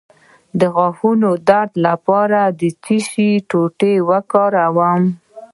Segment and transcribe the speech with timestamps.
[0.59, 5.01] د غاښونو د درد لپاره د څه شي ټوټه وکاروم؟